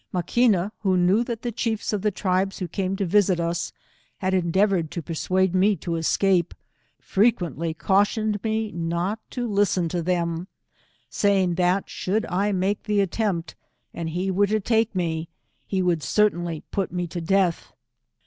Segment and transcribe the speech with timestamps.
[0.15, 3.71] Alaqoina, who knew that i\^e chiefs of the tribes who came to visit us,
[4.17, 6.55] had endeavoured to per suade me \o escape,
[6.99, 10.47] frequently cautioned me not to listen to them,
[11.11, 13.53] saying that should I make the attempt,
[13.93, 15.29] and he were to take me,
[15.67, 17.71] he should cer tainly put me to death.